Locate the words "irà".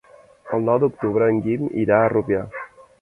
1.83-2.01